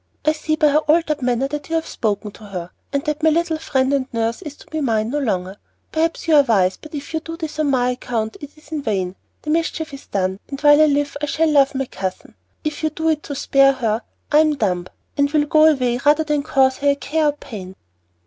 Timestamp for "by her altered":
0.55-1.21